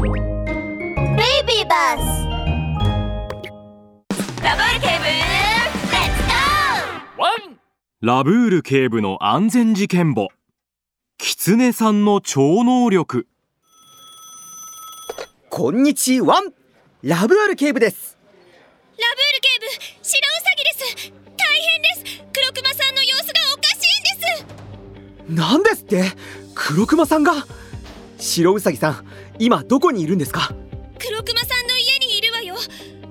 [0.00, 2.00] ベイビーバス
[4.42, 7.60] ラブール警部レッツゴーワン
[8.00, 10.28] ラブール警部の安全事件簿。
[11.18, 13.26] キツネさんの超能力。
[15.50, 16.40] こんにちは。
[17.02, 18.16] ラブール警部です。
[18.98, 19.66] ラブール警部
[20.02, 21.12] 白ウサギです。
[21.36, 22.24] 大変です。
[22.32, 25.42] 黒熊さんの様子がおかしいんです。
[25.42, 26.04] なんですって？
[26.54, 27.34] 黒熊さんが？
[28.18, 29.06] 白ウサギさん
[29.40, 30.52] 今どこにいるんですか？
[30.98, 32.56] 黒熊さんの家にいるわよ。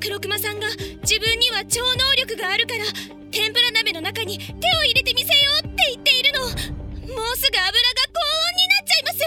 [0.00, 0.68] 黒熊さんが
[1.02, 2.84] 自分には超能力があるから
[3.30, 6.40] 天ぷら鍋の中に手を入れてみせようって言っているの。
[6.40, 7.76] もうすぐ油が
[8.08, 9.20] 高温になっちゃいます。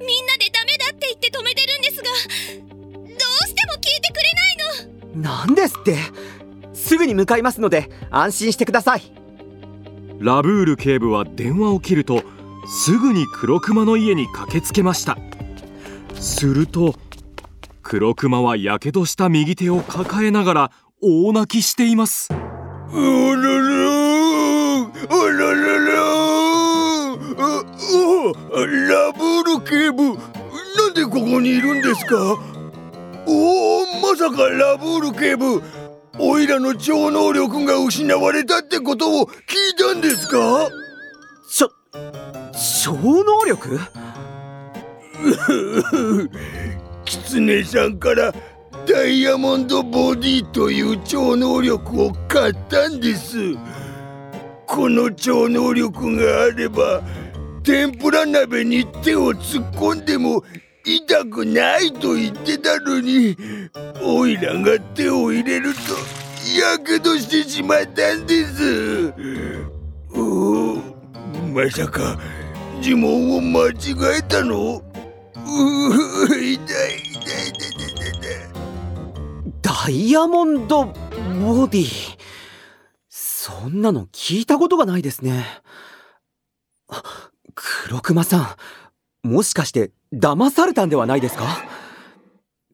[0.00, 3.12] みんなでダメだって言って止めてるんですがどう
[3.46, 5.20] しても聞いてくれないの。
[5.20, 5.98] なんですって？
[6.72, 9.02] すぐに向かいますので安心してください。
[10.20, 12.22] ラブール警部は電話を切ると
[12.66, 15.18] すぐに黒熊の家に駆けつけました
[16.24, 16.94] すると
[17.82, 20.70] 黒熊はやけどした右手を抱えながら
[21.02, 22.30] 大泣きしています。
[22.32, 22.40] うら
[22.96, 23.74] ら
[24.80, 25.92] あららら
[27.36, 27.64] あ
[27.94, 30.16] おラブール警部
[30.76, 32.16] なんでここにいるんですか？
[33.26, 35.62] おおまさかラブール警部
[36.18, 39.34] おいらの超能力が失われたってことを聞い
[39.78, 40.70] たんですか？
[41.50, 41.70] ちょ
[42.82, 43.78] 超能力？
[47.04, 48.32] キツネさんから
[48.86, 53.54] ダイヤモンドボディという超能力を買ったんです。
[54.66, 57.02] この超能力があれば
[57.62, 60.42] 天ぷら鍋に手を突っ込んでも
[60.84, 63.36] 痛くないと言ってたのに
[64.02, 65.78] オイラが手を入れると
[66.60, 69.14] やけどしてしまったんです。
[70.14, 70.76] お
[71.54, 72.18] まさか
[72.82, 74.82] 呪文を間違えたの？
[75.46, 78.14] うう痛い痛い痛い痛い
[79.62, 82.16] ダイヤモンドボディ
[83.08, 85.44] そんなの聞いたことがないですね
[87.54, 88.56] 黒熊さ
[89.22, 91.44] んもしかして騙されたんではないですか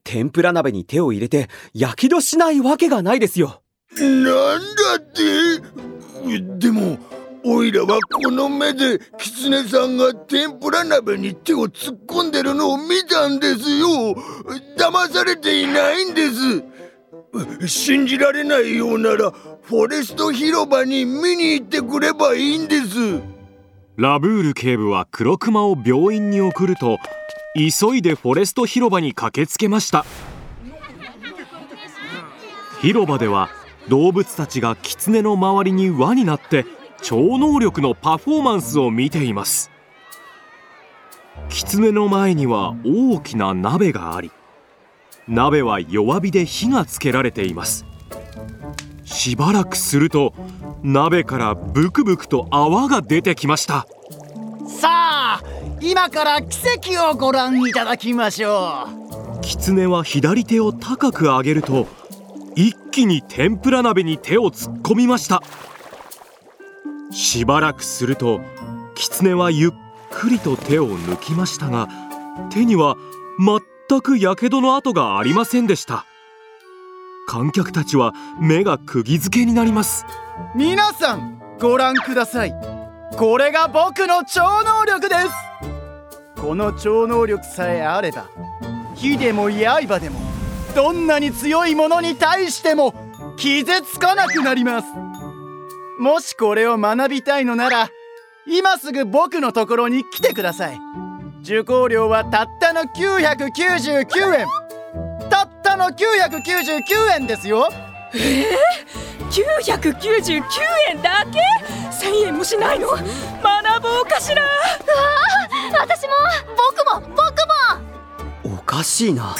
[0.03, 3.61] 天ぷら鍋に手を入れてやけどしないわけがないですよ
[3.97, 6.97] なんだってでも
[7.43, 14.15] おいらはこの目でキツネさんが天ぷら鍋に手を突っ込んでるのを見たんですよ。
[14.77, 17.67] 騙されていないんです。
[17.67, 19.31] 信じられないようなら
[19.61, 23.21] フォレスト広場に見に行ってくればいいんです。
[23.95, 26.97] ラブール警部は黒熊を病院に送ると
[27.55, 30.05] 急いでフォレスト広場に駆けつけました。
[32.81, 33.49] 広場では
[33.89, 36.65] 動物たちが狐の周りに輪になって
[37.01, 39.71] 超能力のパフォーマンスを見ています。
[41.49, 44.31] 狐の前には大きな鍋があり
[45.27, 47.85] 鍋は弱火で火がつけられています。
[49.03, 50.33] しばらくすると
[50.83, 53.87] 鍋からブクブクと泡が出てきました。
[54.67, 55.43] さあ
[55.81, 56.59] 今から奇
[56.95, 58.87] 跡をご覧いただきましょ
[59.41, 61.87] 狐は左手を高く上げると
[62.55, 65.41] 一気に天ぷら鍋に手を突っ込みました
[67.11, 68.41] しばらくすると
[68.95, 69.71] 狐はゆっ
[70.09, 71.87] くりと手を抜きましたが
[72.51, 72.95] 手には
[73.39, 76.05] 全くやけどの跡がありませんでした。
[77.27, 80.05] 観客たちは目が釘付けになります。
[80.55, 82.53] 皆さんご覧ください。
[83.17, 86.41] これが僕の超能力です。
[86.41, 88.29] この超能力さえあれば
[88.95, 90.19] 火でも刃でも
[90.75, 92.95] どんなに強いものに対しても
[93.37, 95.10] 傷つかなくなります。
[96.01, 97.91] もしこれを学びたいのなら
[98.47, 100.79] 今すぐ僕のところに来てください。
[101.43, 104.47] 受講料はたったの999円。
[105.29, 107.69] たったの999円ですよ。
[109.29, 110.41] 999
[110.89, 111.39] 円だけ
[112.03, 112.87] ？1000円もしないの？
[112.87, 113.03] 学
[113.83, 114.41] ぼうかしら。
[115.79, 116.13] 私も。
[116.95, 117.15] 僕も。
[117.15, 118.55] 僕も。
[118.55, 119.35] おかしいな。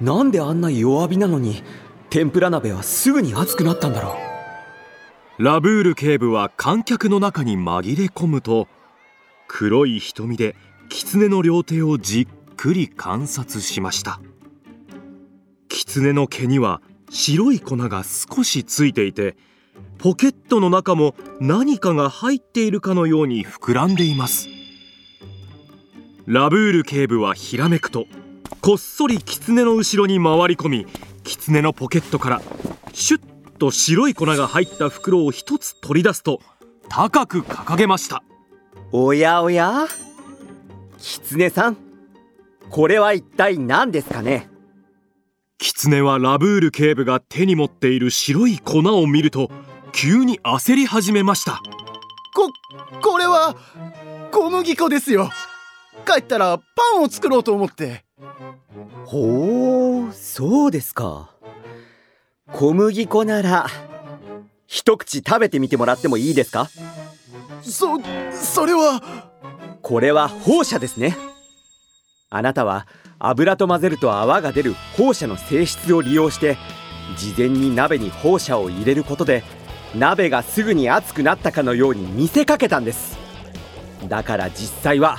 [0.00, 1.64] なんであんな弱火なのに
[2.10, 4.23] 天ぷら鍋はすぐに熱くなったんだろう
[5.38, 8.68] ラブール警部は観客の中に紛れ込むと
[9.48, 10.54] 黒い瞳で
[10.88, 14.20] 狐の両手をじっくり観察しました。
[15.68, 19.36] 狐の毛には白い粉が少しついていて
[19.98, 24.48] ポケットの中も何かが入っているかのように膨らんでいます。
[26.26, 28.06] ラブール警部はひらめくと
[28.60, 30.86] こっそり狐の後ろに回り込み
[31.24, 32.42] 狐のポケットから
[32.92, 33.33] シュッ
[33.64, 36.40] と白い粉が入った袋を一つ取り出すと
[36.90, 38.22] 高く掲げました。
[38.92, 39.86] おやおや？
[40.98, 41.78] 狐さん
[42.68, 44.50] これは一体何ですかね？
[45.56, 49.50] 狐はラブール警部が手に持っている白い粉を見ると
[49.92, 51.62] 急に焦り始めました。
[52.34, 52.50] こ
[53.00, 53.56] これは
[54.30, 55.30] 小麦粉ですよ。
[56.04, 58.04] 帰ったらパンを作ろうと思って。
[59.06, 61.30] ほうそうですか
[62.52, 63.66] 小麦粉なら
[64.66, 66.68] 一口食べてみてもらってもいいですか？
[67.62, 67.98] そ
[68.32, 69.00] それは。
[69.80, 71.16] これは放射ですね。
[72.28, 72.86] あなたは
[73.18, 76.58] 油と混ぜると泡が出る放射の性質を利用して
[77.16, 79.42] 事前に鍋に放射を入れることで
[79.94, 83.16] 鍋がすぐに熱くなったかのように見せかけたんです。
[84.06, 85.18] だから実際は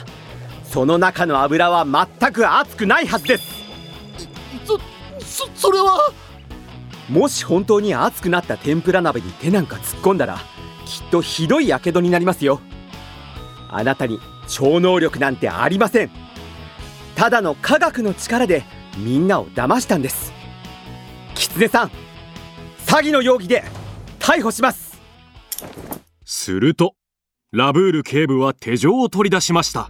[0.63, 3.56] その中の油は全く熱くないはずです。
[4.63, 4.80] そ
[5.19, 6.12] そそれは
[7.10, 10.40] もし本当に熱くなった天ぷら鍋に手なんか突っ込んだら
[10.86, 12.62] きっとひどい火傷になりますよ。
[13.69, 16.12] あなたに超能力なんてありません。
[17.16, 18.63] ただの科学の力で
[18.98, 20.34] みんなを騙したんです。
[21.36, 21.92] 狐さん
[22.86, 23.63] 詐欺の容疑で
[24.19, 25.00] 逮捕します。
[26.24, 26.96] すると
[27.52, 29.90] ラブール警部は手錠を取り出しました。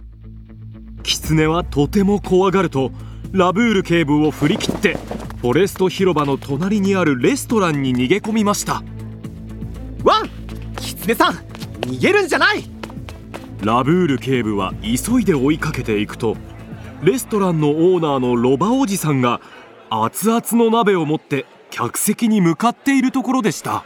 [1.02, 2.90] 狐はとても怖がると
[3.32, 4.96] ラブール警部を振り切って
[5.36, 8.82] フォレスト広場の隣にあるレストランに逃げ込みました。
[10.02, 10.30] ワン
[10.80, 11.34] 狐さん
[11.82, 12.64] 逃げるんじゃない。
[13.62, 16.36] ラブール警部は急いで追いかけていくと
[17.02, 19.40] レストランのオーナーのロバおじさんが
[19.90, 23.84] 熱々の鍋を持って客席に向かっているところでした。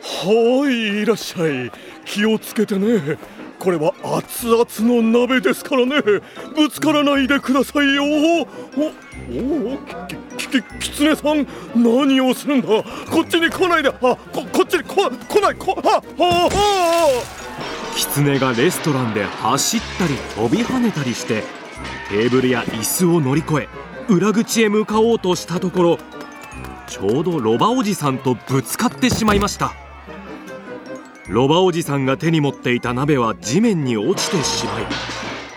[0.00, 1.70] はいいらっしゃい。
[2.04, 3.18] 気をつけてね。
[3.58, 6.00] これは熱々の鍋ですからね。
[6.54, 8.04] ぶつからないでくださいよ。
[8.04, 8.88] おお
[10.48, 11.46] ききつねさん
[11.76, 12.68] 何をするんだ？
[12.68, 12.84] こ
[13.20, 13.88] っちに来ないで。
[13.88, 14.18] あこ
[14.52, 15.54] こっちにこ来ない。
[15.54, 16.48] こあああ。
[17.96, 21.42] 狐がレストランで走ったり飛び跳ねたりして
[22.08, 23.68] テーブルや椅子を乗り越え
[24.08, 25.98] 裏口へ向かおうとしたところ
[26.86, 29.72] ちょうどロバおじさんとぶつかってしまいました。
[31.28, 34.86] ロバおじさんが手に持っていた鍋は地面に落ちてしまい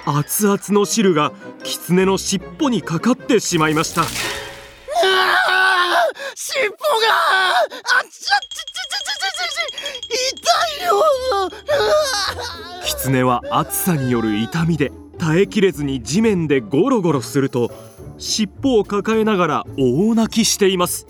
[0.06, 1.32] 熱々の汁が
[1.64, 4.04] 狐の尻尾にかかってしまいました。
[6.54, 9.72] 尻尾があっちゃちちちちちち
[10.36, 11.02] 痛いよ
[12.84, 17.72] 狐は暑さによる痛みで耐えきれずに地面でゴロゴロすると
[18.18, 21.08] 尻尾を抱えながら大泣きしています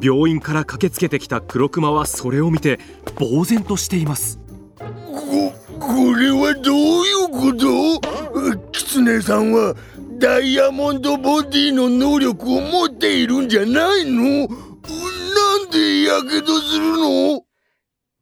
[0.00, 2.78] 病院から駆けつけてきた黒熊はそれを見て
[3.18, 4.38] 呆然としています
[4.78, 9.74] ここれはどういうことキツネさんは
[10.24, 14.48] ダイヤモンドボディの能力を持っているんじゃないの？
[14.48, 17.42] なんでやけどするの？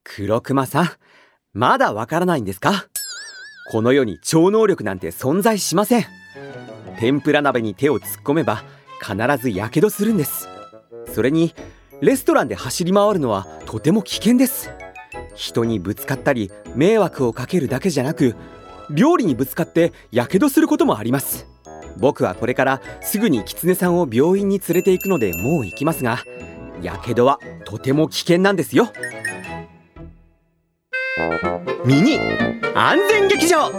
[0.02, 0.90] 黒熊さん
[1.52, 2.86] まだわからないんですか？
[3.70, 6.06] この世に超能力なんて存在しません。
[6.98, 8.64] 天ぷら鍋に手を突っ込めば
[9.00, 10.48] 必ずやけどするんです。
[11.14, 11.54] それに
[12.00, 14.70] レストランで走り回るのはとても危険です。
[15.36, 18.34] 人にぶつかったり迷惑をかけるだけじゃなく
[18.90, 21.46] 料理にぶつかってやけどすることもあります。
[21.98, 26.18] 僕はこれからすぐに狐さんを病院に連れて行くのでもう行きますが
[26.82, 28.92] やけどはとても危険なんですよ。
[31.84, 32.18] ミニ
[32.74, 33.70] 安全劇場。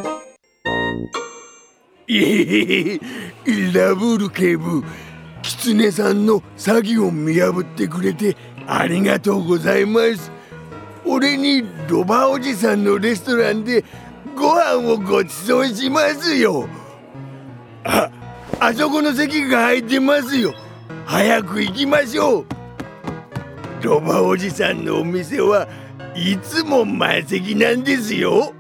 [2.08, 3.00] えへへ
[3.74, 4.84] ラブール警部
[5.42, 8.36] キツネさんの詐欺を見破ってくれて
[8.68, 10.32] ありがとうございます。
[11.06, 13.84] 俺にロバおじさんのレストランで
[14.36, 16.68] ご飯をごちそうしますよ。
[18.66, 20.54] あそこの席が空いてますよ。
[21.06, 22.46] 早く行きましょう。
[23.82, 25.68] ロバおじさんのお店は
[26.16, 28.54] いつも満席なんですよ。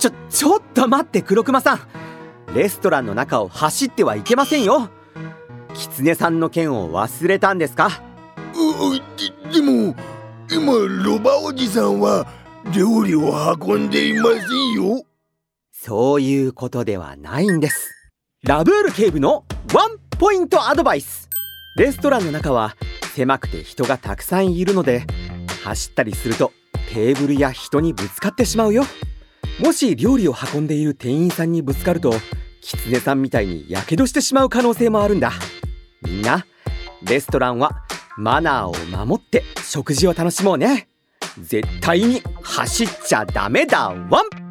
[0.00, 1.80] ちょちょっと待って黒熊さん。
[2.52, 4.90] レストランの中を走ってはいけませんよ。
[5.72, 8.02] 狐さんの件を忘れたんですか？
[8.56, 9.94] うででも
[10.50, 10.72] 今
[11.04, 12.26] ロバおじさんは
[12.74, 15.04] 料理を運んでいませんよ。
[15.70, 18.01] そういうことではないんです
[18.44, 21.28] ラブール警部のワンポイントアドバイス。
[21.76, 22.74] レストランの中は
[23.14, 25.06] 狭くて人がたくさんいるので
[25.62, 26.50] 走ったりすると
[26.92, 28.82] テーブルや人にぶつかってしまうよ。
[29.60, 32.14] もし料理を運んでいる店員さんにぶつかると
[32.62, 35.30] 狐さんみたいにやけどしてしまう可能性もあるんだ。
[36.02, 36.44] みんな
[37.04, 37.84] レストランは
[38.16, 40.88] マナーを守って食事を楽しもうね。
[41.38, 43.90] 絶対に走っちゃダメだ。
[44.10, 44.41] ワン